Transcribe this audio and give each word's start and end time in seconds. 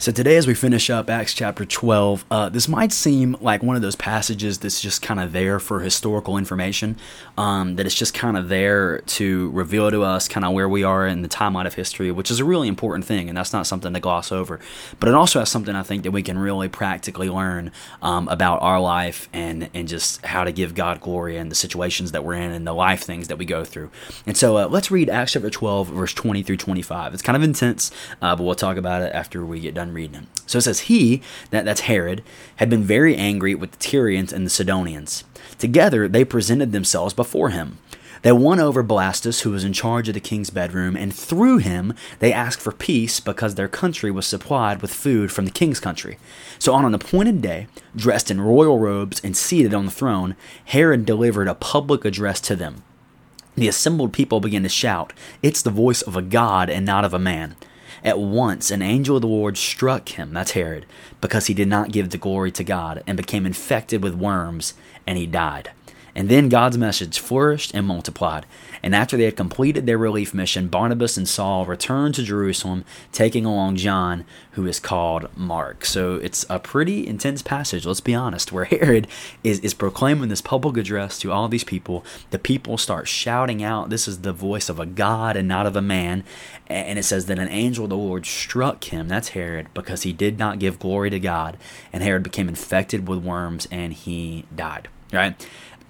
So 0.00 0.10
today, 0.12 0.38
as 0.38 0.46
we 0.46 0.54
finish 0.54 0.88
up 0.88 1.10
Acts 1.10 1.34
chapter 1.34 1.66
12, 1.66 2.24
uh, 2.30 2.48
this 2.48 2.68
might 2.68 2.90
seem 2.90 3.36
like 3.42 3.62
one 3.62 3.76
of 3.76 3.82
those 3.82 3.96
passages 3.96 4.56
that's 4.56 4.80
just 4.80 5.02
kind 5.02 5.20
of 5.20 5.32
there 5.32 5.60
for 5.60 5.80
historical 5.80 6.38
information, 6.38 6.96
um, 7.36 7.76
that 7.76 7.84
it's 7.84 7.94
just 7.94 8.14
kind 8.14 8.38
of 8.38 8.48
there 8.48 9.00
to 9.00 9.50
reveal 9.50 9.90
to 9.90 10.02
us 10.02 10.26
kind 10.26 10.46
of 10.46 10.54
where 10.54 10.70
we 10.70 10.82
are 10.84 11.06
in 11.06 11.20
the 11.20 11.28
timeline 11.28 11.66
of 11.66 11.74
history, 11.74 12.10
which 12.10 12.30
is 12.30 12.40
a 12.40 12.46
really 12.46 12.66
important 12.66 13.04
thing, 13.04 13.28
and 13.28 13.36
that's 13.36 13.52
not 13.52 13.66
something 13.66 13.92
to 13.92 14.00
gloss 14.00 14.32
over. 14.32 14.58
But 14.98 15.10
it 15.10 15.14
also 15.14 15.38
has 15.38 15.50
something 15.50 15.76
I 15.76 15.82
think 15.82 16.04
that 16.04 16.12
we 16.12 16.22
can 16.22 16.38
really 16.38 16.70
practically 16.70 17.28
learn 17.28 17.70
um, 18.00 18.26
about 18.28 18.62
our 18.62 18.80
life 18.80 19.28
and, 19.34 19.68
and 19.74 19.86
just 19.86 20.24
how 20.24 20.44
to 20.44 20.50
give 20.52 20.74
God 20.74 21.02
glory 21.02 21.36
in 21.36 21.50
the 21.50 21.54
situations 21.54 22.12
that 22.12 22.24
we're 22.24 22.36
in 22.36 22.52
and 22.52 22.66
the 22.66 22.72
life 22.72 23.02
things 23.02 23.28
that 23.28 23.36
we 23.36 23.44
go 23.44 23.66
through. 23.66 23.90
And 24.26 24.34
so 24.34 24.56
uh, 24.56 24.68
let's 24.68 24.90
read 24.90 25.10
Acts 25.10 25.32
chapter 25.32 25.50
12, 25.50 25.88
verse 25.88 26.14
20 26.14 26.42
through 26.42 26.56
25. 26.56 27.12
It's 27.12 27.22
kind 27.22 27.36
of 27.36 27.42
intense, 27.42 27.90
uh, 28.22 28.34
but 28.34 28.44
we'll 28.44 28.54
talk 28.54 28.78
about 28.78 29.02
it 29.02 29.12
after 29.14 29.44
we 29.44 29.60
get 29.60 29.74
done 29.74 29.89
reading 29.94 30.12
them. 30.12 30.26
So 30.46 30.58
it 30.58 30.62
says, 30.62 30.80
He, 30.80 31.22
that, 31.50 31.64
that's 31.64 31.82
Herod, 31.82 32.22
had 32.56 32.70
been 32.70 32.82
very 32.82 33.16
angry 33.16 33.54
with 33.54 33.72
the 33.72 33.78
Tyrians 33.78 34.32
and 34.32 34.44
the 34.44 34.50
Sidonians. 34.50 35.24
Together 35.58 36.08
they 36.08 36.24
presented 36.24 36.72
themselves 36.72 37.14
before 37.14 37.50
him. 37.50 37.78
They 38.22 38.32
won 38.32 38.60
over 38.60 38.84
Blastus, 38.84 39.42
who 39.42 39.50
was 39.50 39.64
in 39.64 39.72
charge 39.72 40.08
of 40.08 40.14
the 40.14 40.20
king's 40.20 40.50
bedroom, 40.50 40.94
and 40.94 41.14
through 41.14 41.58
him 41.58 41.94
they 42.18 42.32
asked 42.32 42.60
for 42.60 42.72
peace 42.72 43.18
because 43.18 43.54
their 43.54 43.68
country 43.68 44.10
was 44.10 44.26
supplied 44.26 44.82
with 44.82 44.92
food 44.92 45.32
from 45.32 45.46
the 45.46 45.50
king's 45.50 45.80
country. 45.80 46.18
So 46.58 46.74
on 46.74 46.84
an 46.84 46.94
appointed 46.94 47.40
day, 47.40 47.66
dressed 47.96 48.30
in 48.30 48.40
royal 48.40 48.78
robes 48.78 49.20
and 49.24 49.34
seated 49.34 49.72
on 49.72 49.86
the 49.86 49.90
throne, 49.90 50.36
Herod 50.66 51.06
delivered 51.06 51.48
a 51.48 51.54
public 51.54 52.04
address 52.04 52.40
to 52.42 52.56
them. 52.56 52.82
The 53.56 53.68
assembled 53.68 54.12
people 54.12 54.40
began 54.40 54.62
to 54.64 54.68
shout, 54.68 55.14
It's 55.42 55.62
the 55.62 55.70
voice 55.70 56.02
of 56.02 56.14
a 56.14 56.22
god 56.22 56.68
and 56.68 56.84
not 56.84 57.04
of 57.06 57.14
a 57.14 57.18
man. 57.18 57.56
At 58.04 58.18
once, 58.18 58.70
an 58.70 58.82
angel 58.82 59.16
of 59.16 59.22
the 59.22 59.28
Lord 59.28 59.58
struck 59.58 60.10
him, 60.10 60.32
that's 60.32 60.52
Herod, 60.52 60.86
because 61.20 61.46
he 61.46 61.54
did 61.54 61.68
not 61.68 61.92
give 61.92 62.10
the 62.10 62.18
glory 62.18 62.50
to 62.52 62.64
God, 62.64 63.02
and 63.06 63.16
became 63.16 63.44
infected 63.44 64.02
with 64.02 64.14
worms, 64.14 64.74
and 65.06 65.18
he 65.18 65.26
died. 65.26 65.70
And 66.20 66.28
then 66.28 66.50
God's 66.50 66.76
message 66.76 67.18
flourished 67.18 67.72
and 67.72 67.86
multiplied. 67.86 68.44
And 68.82 68.94
after 68.94 69.16
they 69.16 69.24
had 69.24 69.38
completed 69.38 69.86
their 69.86 69.96
relief 69.96 70.34
mission, 70.34 70.68
Barnabas 70.68 71.16
and 71.16 71.26
Saul 71.26 71.64
returned 71.64 72.14
to 72.16 72.22
Jerusalem, 72.22 72.84
taking 73.10 73.46
along 73.46 73.76
John, 73.76 74.26
who 74.50 74.66
is 74.66 74.78
called 74.80 75.34
Mark. 75.34 75.86
So 75.86 76.16
it's 76.16 76.44
a 76.50 76.58
pretty 76.58 77.06
intense 77.06 77.40
passage, 77.40 77.86
let's 77.86 78.02
be 78.02 78.14
honest, 78.14 78.52
where 78.52 78.64
Herod 78.66 79.08
is, 79.42 79.60
is 79.60 79.72
proclaiming 79.72 80.28
this 80.28 80.42
public 80.42 80.76
address 80.76 81.18
to 81.20 81.32
all 81.32 81.48
these 81.48 81.64
people. 81.64 82.04
The 82.32 82.38
people 82.38 82.76
start 82.76 83.08
shouting 83.08 83.62
out, 83.62 83.88
This 83.88 84.06
is 84.06 84.18
the 84.18 84.34
voice 84.34 84.68
of 84.68 84.78
a 84.78 84.84
God 84.84 85.38
and 85.38 85.48
not 85.48 85.64
of 85.64 85.74
a 85.74 85.80
man. 85.80 86.22
And 86.66 86.98
it 86.98 87.04
says 87.04 87.24
that 87.26 87.38
an 87.38 87.48
angel 87.48 87.84
of 87.84 87.90
the 87.90 87.96
Lord 87.96 88.26
struck 88.26 88.84
him, 88.84 89.08
that's 89.08 89.30
Herod, 89.30 89.68
because 89.72 90.02
he 90.02 90.12
did 90.12 90.38
not 90.38 90.58
give 90.58 90.78
glory 90.78 91.08
to 91.08 91.18
God. 91.18 91.56
And 91.94 92.02
Herod 92.02 92.24
became 92.24 92.50
infected 92.50 93.08
with 93.08 93.24
worms 93.24 93.66
and 93.70 93.94
he 93.94 94.44
died. 94.54 94.88
Right? 95.12 95.34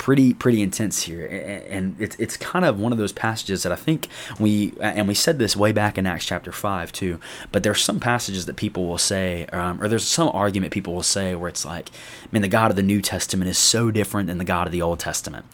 Pretty 0.00 0.32
pretty 0.32 0.62
intense 0.62 1.02
here, 1.02 1.26
and 1.68 1.94
it's 2.00 2.16
it's 2.16 2.34
kind 2.38 2.64
of 2.64 2.80
one 2.80 2.90
of 2.90 2.96
those 2.96 3.12
passages 3.12 3.64
that 3.64 3.70
I 3.70 3.76
think 3.76 4.08
we 4.38 4.72
and 4.80 5.06
we 5.06 5.12
said 5.12 5.38
this 5.38 5.54
way 5.54 5.72
back 5.72 5.98
in 5.98 6.06
Acts 6.06 6.24
chapter 6.24 6.52
five 6.52 6.90
too. 6.90 7.20
But 7.52 7.64
there's 7.64 7.82
some 7.82 8.00
passages 8.00 8.46
that 8.46 8.56
people 8.56 8.86
will 8.86 8.96
say, 8.96 9.44
um, 9.52 9.78
or 9.80 9.88
there's 9.88 10.06
some 10.06 10.30
argument 10.32 10.72
people 10.72 10.94
will 10.94 11.02
say 11.02 11.34
where 11.34 11.50
it's 11.50 11.66
like, 11.66 11.90
man, 12.32 12.40
the 12.40 12.48
God 12.48 12.70
of 12.70 12.78
the 12.78 12.82
New 12.82 13.02
Testament 13.02 13.50
is 13.50 13.58
so 13.58 13.90
different 13.90 14.28
than 14.28 14.38
the 14.38 14.44
God 14.44 14.66
of 14.66 14.72
the 14.72 14.80
Old 14.80 15.00
Testament, 15.00 15.44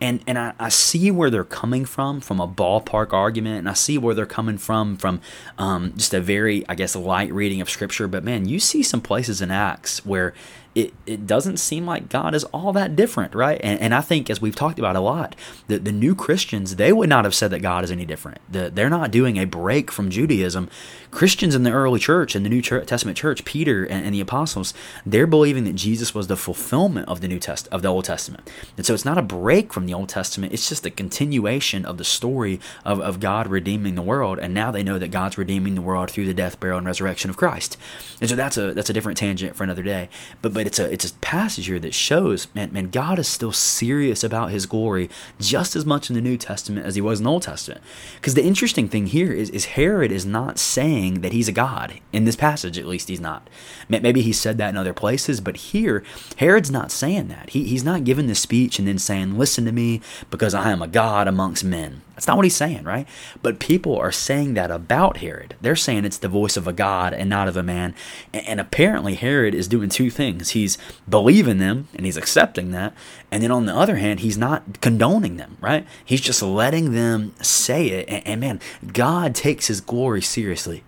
and 0.00 0.20
and 0.24 0.38
I, 0.38 0.52
I 0.60 0.68
see 0.68 1.10
where 1.10 1.28
they're 1.28 1.42
coming 1.42 1.84
from 1.84 2.20
from 2.20 2.38
a 2.38 2.46
ballpark 2.46 3.12
argument, 3.12 3.58
and 3.58 3.68
I 3.68 3.74
see 3.74 3.98
where 3.98 4.14
they're 4.14 4.24
coming 4.24 4.56
from 4.56 4.96
from 4.96 5.20
um, 5.58 5.94
just 5.96 6.14
a 6.14 6.20
very 6.20 6.64
I 6.68 6.76
guess 6.76 6.94
light 6.94 7.32
reading 7.32 7.60
of 7.60 7.68
Scripture. 7.68 8.06
But 8.06 8.22
man, 8.22 8.46
you 8.46 8.60
see 8.60 8.84
some 8.84 9.00
places 9.00 9.42
in 9.42 9.50
Acts 9.50 10.06
where 10.06 10.32
it, 10.76 10.92
it 11.06 11.26
doesn't 11.26 11.56
seem 11.56 11.86
like 11.86 12.10
God 12.10 12.34
is 12.34 12.44
all 12.44 12.70
that 12.74 12.94
different, 12.94 13.34
right? 13.34 13.58
And, 13.64 13.80
and 13.80 13.94
I 13.94 14.02
think, 14.02 14.28
as 14.28 14.42
we've 14.42 14.54
talked 14.54 14.78
about 14.78 14.94
a 14.94 15.00
lot, 15.00 15.34
the, 15.68 15.78
the 15.78 15.90
new 15.90 16.14
Christians, 16.14 16.76
they 16.76 16.92
would 16.92 17.08
not 17.08 17.24
have 17.24 17.34
said 17.34 17.50
that 17.52 17.60
God 17.60 17.82
is 17.82 17.90
any 17.90 18.04
different. 18.04 18.42
The, 18.52 18.70
they're 18.70 18.90
not 18.90 19.10
doing 19.10 19.38
a 19.38 19.46
break 19.46 19.90
from 19.90 20.10
Judaism. 20.10 20.68
Christians 21.10 21.54
in 21.54 21.62
the 21.62 21.72
early 21.72 21.98
church, 21.98 22.36
in 22.36 22.42
the 22.42 22.50
New 22.50 22.60
Testament 22.60 23.16
church, 23.16 23.46
Peter 23.46 23.84
and, 23.84 24.04
and 24.04 24.14
the 24.14 24.20
apostles, 24.20 24.74
they're 25.06 25.26
believing 25.26 25.64
that 25.64 25.76
Jesus 25.76 26.14
was 26.14 26.26
the 26.26 26.36
fulfillment 26.36 27.08
of 27.08 27.22
the 27.22 27.28
New 27.28 27.38
Test 27.38 27.68
of 27.68 27.80
the 27.80 27.88
Old 27.88 28.04
Testament. 28.04 28.46
And 28.76 28.84
so 28.84 28.92
it's 28.92 29.06
not 29.06 29.16
a 29.16 29.22
break 29.22 29.72
from 29.72 29.86
the 29.86 29.94
Old 29.94 30.10
Testament, 30.10 30.52
it's 30.52 30.68
just 30.68 30.84
a 30.84 30.90
continuation 30.90 31.86
of 31.86 31.96
the 31.96 32.04
story 32.04 32.60
of, 32.84 33.00
of 33.00 33.18
God 33.18 33.46
redeeming 33.46 33.94
the 33.94 34.02
world. 34.02 34.38
And 34.38 34.52
now 34.52 34.70
they 34.70 34.82
know 34.82 34.98
that 34.98 35.10
God's 35.10 35.38
redeeming 35.38 35.74
the 35.74 35.80
world 35.80 36.10
through 36.10 36.26
the 36.26 36.34
death, 36.34 36.60
burial, 36.60 36.76
and 36.76 36.86
resurrection 36.86 37.30
of 37.30 37.38
Christ. 37.38 37.78
And 38.20 38.28
so 38.28 38.36
that's 38.36 38.58
a 38.58 38.74
that's 38.74 38.90
a 38.90 38.92
different 38.92 39.16
tangent 39.16 39.56
for 39.56 39.64
another 39.64 39.82
day. 39.82 40.10
But 40.42 40.52
but 40.52 40.65
it's 40.66 40.80
a 40.80 40.92
it's 40.92 41.08
a 41.08 41.14
passage 41.14 41.66
here 41.66 41.78
that 41.78 41.94
shows, 41.94 42.48
man, 42.52 42.72
man, 42.72 42.90
God 42.90 43.20
is 43.20 43.28
still 43.28 43.52
serious 43.52 44.24
about 44.24 44.50
His 44.50 44.66
glory 44.66 45.08
just 45.40 45.76
as 45.76 45.86
much 45.86 46.10
in 46.10 46.16
the 46.16 46.20
New 46.20 46.36
Testament 46.36 46.84
as 46.84 46.96
He 46.96 47.00
was 47.00 47.20
in 47.20 47.24
the 47.24 47.30
Old 47.30 47.42
Testament. 47.42 47.80
Because 48.16 48.34
the 48.34 48.42
interesting 48.42 48.88
thing 48.88 49.06
here 49.06 49.32
is, 49.32 49.48
is 49.50 49.66
Herod 49.66 50.10
is 50.10 50.26
not 50.26 50.58
saying 50.58 51.20
that 51.20 51.32
he's 51.32 51.48
a 51.48 51.52
god 51.52 52.00
in 52.12 52.24
this 52.24 52.34
passage. 52.34 52.78
At 52.78 52.86
least 52.86 53.08
he's 53.08 53.20
not. 53.20 53.48
Maybe 53.88 54.22
he 54.22 54.32
said 54.32 54.58
that 54.58 54.70
in 54.70 54.76
other 54.76 54.92
places, 54.92 55.40
but 55.40 55.56
here 55.56 56.02
Herod's 56.38 56.70
not 56.70 56.90
saying 56.90 57.28
that. 57.28 57.50
He, 57.50 57.64
he's 57.64 57.84
not 57.84 58.04
giving 58.04 58.26
this 58.26 58.40
speech 58.40 58.80
and 58.80 58.88
then 58.88 58.98
saying, 58.98 59.38
"Listen 59.38 59.64
to 59.66 59.72
me, 59.72 60.00
because 60.30 60.52
I 60.52 60.72
am 60.72 60.82
a 60.82 60.88
god 60.88 61.28
amongst 61.28 61.62
men." 61.62 62.02
That's 62.16 62.26
not 62.26 62.36
what 62.36 62.46
he's 62.46 62.56
saying, 62.56 62.84
right? 62.84 63.06
But 63.42 63.58
people 63.58 63.98
are 63.98 64.10
saying 64.10 64.54
that 64.54 64.70
about 64.70 65.18
Herod. 65.18 65.54
They're 65.60 65.76
saying 65.76 66.06
it's 66.06 66.16
the 66.16 66.28
voice 66.28 66.56
of 66.56 66.66
a 66.66 66.72
God 66.72 67.12
and 67.12 67.28
not 67.28 67.46
of 67.46 67.58
a 67.58 67.62
man. 67.62 67.94
And 68.32 68.58
apparently, 68.58 69.16
Herod 69.16 69.54
is 69.54 69.68
doing 69.68 69.90
two 69.90 70.08
things. 70.08 70.50
He's 70.50 70.78
believing 71.06 71.58
them 71.58 71.88
and 71.94 72.06
he's 72.06 72.16
accepting 72.16 72.70
that. 72.70 72.94
And 73.30 73.42
then 73.42 73.50
on 73.50 73.66
the 73.66 73.76
other 73.76 73.96
hand, 73.96 74.20
he's 74.20 74.38
not 74.38 74.80
condoning 74.80 75.36
them, 75.36 75.58
right? 75.60 75.86
He's 76.02 76.22
just 76.22 76.42
letting 76.42 76.92
them 76.92 77.34
say 77.42 77.88
it. 77.88 78.22
And, 78.24 78.40
man, 78.40 78.60
God 78.94 79.34
takes 79.34 79.66
his 79.66 79.82
glory 79.82 80.22
seriously 80.22 80.84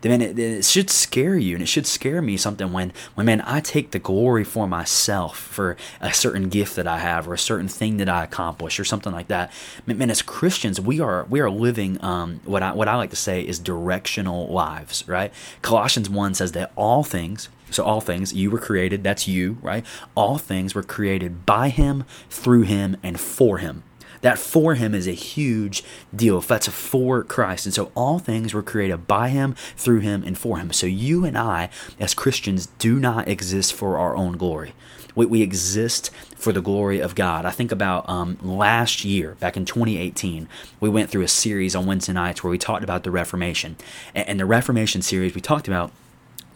then 0.00 0.22
it, 0.22 0.38
it, 0.38 0.64
should 0.64 0.90
scare 0.90 1.36
you 1.36 1.54
and 1.54 1.62
it 1.62 1.66
should 1.66 1.86
scare 1.86 2.22
me 2.22 2.36
something 2.36 2.72
when 2.72 2.92
when 3.14 3.26
man 3.26 3.42
I 3.42 3.60
take 3.60 3.90
the 3.90 3.98
glory 3.98 4.44
for 4.44 4.66
myself 4.66 5.38
for 5.38 5.76
a 6.00 6.12
certain 6.12 6.48
gift 6.48 6.76
that 6.76 6.86
I 6.86 6.98
have 6.98 7.28
or 7.28 7.34
a 7.34 7.38
certain 7.38 7.68
thing 7.68 7.98
that 7.98 8.08
I 8.08 8.24
accomplish 8.24 8.80
or 8.80 8.84
something 8.84 9.12
like 9.12 9.28
that. 9.28 9.52
Man, 9.86 9.98
man 9.98 10.10
as 10.10 10.22
Christians, 10.22 10.80
we 10.80 11.00
are 11.00 11.24
we 11.28 11.40
are 11.40 11.50
living 11.50 12.02
um, 12.02 12.40
what 12.44 12.62
I 12.62 12.72
what 12.72 12.88
I 12.88 12.96
like 12.96 13.10
to 13.10 13.16
say 13.16 13.42
is 13.42 13.58
directional 13.58 14.48
lives, 14.48 15.06
right? 15.06 15.32
Colossians 15.62 16.08
1 16.08 16.34
says 16.34 16.52
that 16.52 16.72
all 16.76 17.04
things 17.04 17.48
so, 17.70 17.84
all 17.84 18.00
things, 18.00 18.32
you 18.32 18.50
were 18.50 18.58
created, 18.58 19.04
that's 19.04 19.28
you, 19.28 19.58
right? 19.62 19.86
All 20.16 20.38
things 20.38 20.74
were 20.74 20.82
created 20.82 21.46
by 21.46 21.68
him, 21.68 22.04
through 22.28 22.62
him, 22.62 22.96
and 23.02 23.18
for 23.20 23.58
him. 23.58 23.84
That 24.22 24.38
for 24.38 24.74
him 24.74 24.94
is 24.94 25.06
a 25.06 25.12
huge 25.12 25.82
deal. 26.14 26.40
That's 26.40 26.68
for 26.68 27.24
Christ. 27.24 27.66
And 27.66 27.74
so 27.74 27.90
all 27.94 28.18
things 28.18 28.52
were 28.52 28.62
created 28.62 29.06
by 29.06 29.28
him, 29.30 29.54
through 29.76 30.00
him, 30.00 30.22
and 30.24 30.36
for 30.36 30.58
him. 30.58 30.72
So 30.72 30.86
you 30.86 31.24
and 31.24 31.38
I, 31.38 31.70
as 31.98 32.14
Christians, 32.14 32.66
do 32.78 32.98
not 32.98 33.28
exist 33.28 33.72
for 33.72 33.98
our 33.98 34.16
own 34.16 34.36
glory. 34.36 34.74
We, 35.14 35.26
we 35.26 35.42
exist 35.42 36.10
for 36.36 36.52
the 36.52 36.60
glory 36.60 37.00
of 37.00 37.14
God. 37.14 37.44
I 37.44 37.50
think 37.50 37.72
about 37.72 38.08
um, 38.08 38.38
last 38.42 39.04
year, 39.04 39.36
back 39.40 39.56
in 39.56 39.64
2018, 39.64 40.48
we 40.78 40.88
went 40.88 41.10
through 41.10 41.22
a 41.22 41.28
series 41.28 41.74
on 41.74 41.86
Wednesday 41.86 42.12
nights 42.12 42.44
where 42.44 42.50
we 42.50 42.58
talked 42.58 42.84
about 42.84 43.02
the 43.02 43.10
Reformation. 43.10 43.76
And, 44.14 44.28
and 44.28 44.40
the 44.40 44.46
Reformation 44.46 45.02
series, 45.02 45.34
we 45.34 45.40
talked 45.40 45.68
about 45.68 45.92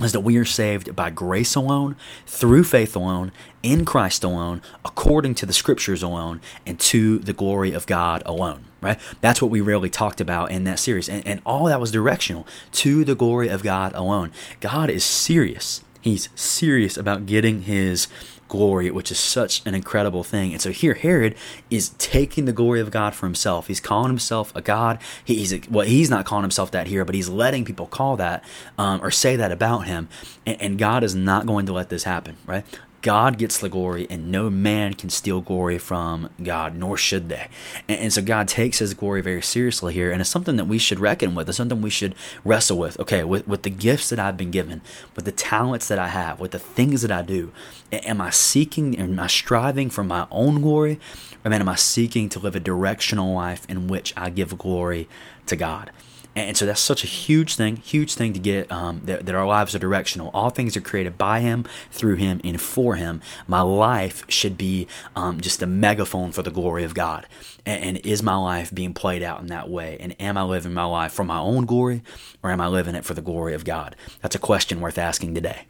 is 0.00 0.12
that 0.12 0.20
we 0.20 0.36
are 0.36 0.44
saved 0.44 0.94
by 0.96 1.10
grace 1.10 1.54
alone, 1.54 1.96
through 2.26 2.64
faith 2.64 2.96
alone, 2.96 3.32
in 3.62 3.84
Christ 3.84 4.24
alone, 4.24 4.60
according 4.84 5.34
to 5.36 5.46
the 5.46 5.52
scriptures 5.52 6.02
alone, 6.02 6.40
and 6.66 6.78
to 6.80 7.18
the 7.18 7.32
glory 7.32 7.72
of 7.72 7.86
God 7.86 8.22
alone. 8.26 8.64
Right? 8.80 8.98
That's 9.20 9.40
what 9.40 9.50
we 9.50 9.60
really 9.60 9.88
talked 9.88 10.20
about 10.20 10.50
in 10.50 10.64
that 10.64 10.78
series. 10.78 11.08
And, 11.08 11.26
and 11.26 11.40
all 11.46 11.64
that 11.66 11.80
was 11.80 11.90
directional 11.90 12.46
to 12.72 13.04
the 13.04 13.14
glory 13.14 13.48
of 13.48 13.62
God 13.62 13.94
alone. 13.94 14.30
God 14.60 14.90
is 14.90 15.04
serious. 15.04 15.82
He's 16.04 16.28
serious 16.34 16.98
about 16.98 17.24
getting 17.24 17.62
his 17.62 18.08
glory, 18.46 18.90
which 18.90 19.10
is 19.10 19.18
such 19.18 19.64
an 19.64 19.74
incredible 19.74 20.22
thing. 20.22 20.52
And 20.52 20.60
so 20.60 20.70
here, 20.70 20.92
Herod 20.92 21.34
is 21.70 21.94
taking 21.96 22.44
the 22.44 22.52
glory 22.52 22.80
of 22.80 22.90
God 22.90 23.14
for 23.14 23.24
himself. 23.24 23.68
He's 23.68 23.80
calling 23.80 24.10
himself 24.10 24.54
a 24.54 24.60
God. 24.60 24.98
He's 25.24 25.66
well, 25.70 25.86
he's 25.86 26.10
not 26.10 26.26
calling 26.26 26.42
himself 26.42 26.70
that 26.72 26.88
here, 26.88 27.06
but 27.06 27.14
he's 27.14 27.30
letting 27.30 27.64
people 27.64 27.86
call 27.86 28.18
that 28.18 28.44
um, 28.76 29.00
or 29.02 29.10
say 29.10 29.34
that 29.36 29.50
about 29.50 29.86
him. 29.86 30.10
And, 30.44 30.60
and 30.60 30.78
God 30.78 31.02
is 31.04 31.14
not 31.14 31.46
going 31.46 31.64
to 31.64 31.72
let 31.72 31.88
this 31.88 32.04
happen, 32.04 32.36
right? 32.44 32.66
God 33.04 33.36
gets 33.36 33.58
the 33.58 33.68
glory, 33.68 34.06
and 34.08 34.32
no 34.32 34.48
man 34.48 34.94
can 34.94 35.10
steal 35.10 35.42
glory 35.42 35.76
from 35.76 36.30
God, 36.42 36.74
nor 36.74 36.96
should 36.96 37.28
they. 37.28 37.48
And, 37.86 38.00
and, 38.00 38.12
so 38.14 38.22
God 38.22 38.48
takes 38.48 38.78
his 38.78 38.94
glory 38.94 39.20
very 39.20 39.42
seriously 39.42 39.92
here, 39.92 40.10
and 40.10 40.22
it's 40.22 40.30
something 40.30 40.56
that 40.56 40.64
we 40.64 40.78
should 40.78 40.98
reckon 40.98 41.34
with. 41.34 41.46
It's 41.46 41.58
something 41.58 41.82
we 41.82 41.90
should 41.90 42.14
wrestle 42.46 42.78
with. 42.78 42.98
Okay, 42.98 43.22
with, 43.22 43.46
with 43.46 43.62
the 43.62 43.68
gifts 43.68 44.08
that 44.08 44.18
I've 44.18 44.38
been 44.38 44.50
given, 44.50 44.80
with 45.14 45.26
the 45.26 45.32
talents 45.32 45.86
that 45.88 45.98
I 45.98 46.08
have, 46.08 46.40
with 46.40 46.52
the 46.52 46.58
things 46.58 47.02
that 47.02 47.12
I 47.12 47.20
do, 47.20 47.52
am 47.92 48.22
I 48.22 48.30
seeking, 48.30 48.98
am 48.98 49.20
I 49.20 49.26
striving 49.26 49.90
for 49.90 50.02
my 50.02 50.26
own 50.30 50.62
glory, 50.62 50.98
or 51.44 51.50
man, 51.50 51.60
am 51.60 51.68
I 51.68 51.74
seeking 51.74 52.30
to 52.30 52.38
live 52.38 52.56
a 52.56 52.60
directional 52.60 53.34
life 53.34 53.66
in 53.68 53.86
which 53.86 54.14
I 54.16 54.30
give 54.30 54.56
glory 54.56 55.10
to 55.44 55.56
God? 55.56 55.90
And 56.36 56.56
so 56.56 56.66
that's 56.66 56.80
such 56.80 57.04
a 57.04 57.06
huge 57.06 57.54
thing, 57.54 57.76
huge 57.76 58.14
thing 58.14 58.32
to 58.32 58.40
get 58.40 58.70
um, 58.72 59.02
that, 59.04 59.24
that, 59.26 59.34
our 59.34 59.46
lives 59.46 59.74
are 59.74 59.78
directional. 59.78 60.30
All 60.34 60.50
things 60.50 60.76
are 60.76 60.80
created 60.80 61.16
by 61.16 61.40
Him, 61.40 61.64
through 61.92 62.16
Him, 62.16 62.40
and 62.42 62.60
Him. 62.96 63.20
My 63.46 63.60
life 63.60 64.24
should 64.28 64.56
be 64.56 64.86
um, 65.16 65.40
just 65.40 65.62
a 65.62 65.66
megaphone 65.66 66.32
for 66.32 66.42
the 66.42 66.50
glory 66.50 66.84
of 66.84 66.94
God. 66.94 67.26
And, 67.66 67.84
and, 67.84 68.06
is 68.06 68.22
my 68.22 68.36
life 68.36 68.74
being 68.74 68.92
played 68.94 69.22
out 69.22 69.40
in 69.40 69.46
that 69.46 69.70
way? 69.70 69.96
And 70.00 70.20
am 70.20 70.36
I 70.36 70.42
living 70.42 70.74
my 70.74 70.84
life 70.84 71.12
for 71.12 71.24
my 71.24 71.38
own 71.38 71.64
glory, 71.64 72.02
or 72.42 72.50
am 72.50 72.60
I 72.60 72.68
living 72.68 72.94
it 72.94 73.04
for 73.04 73.14
the 73.14 73.22
glory 73.22 73.54
of 73.54 73.64
God? 73.64 73.96
That's 74.20 74.34
a 74.34 74.38
question 74.38 74.80
worth 74.80 74.98
asking 74.98 75.34
today. 75.34 75.66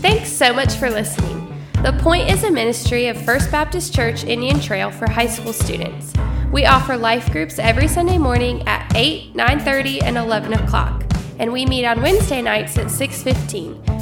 Thanks 0.00 0.32
so 0.32 0.52
much 0.52 0.74
for 0.74 0.90
listening. 0.90 1.48
The 1.82 1.92
Point 1.94 2.30
is 2.30 2.44
a 2.44 2.50
ministry 2.50 3.08
of 3.08 3.20
First 3.24 3.50
Baptist 3.50 3.94
Church 3.94 4.24
Indian 4.24 4.60
Trail 4.60 4.90
for 4.90 5.10
high 5.10 5.26
school 5.26 5.52
students. 5.52 6.12
We 6.52 6.66
offer 6.66 6.96
life 6.96 7.30
groups 7.32 7.58
every 7.58 7.88
Sunday 7.88 8.18
morning 8.18 8.62
at 8.68 8.92
8, 8.94 9.34
9:30, 9.34 10.02
and 10.02 10.16
11 10.16 10.52
o'clock, 10.52 11.04
and 11.38 11.52
we 11.52 11.66
meet 11.66 11.84
on 11.84 12.02
Wednesday 12.02 12.42
nights 12.42 12.78
at 12.78 12.90
6:15. 12.90 14.01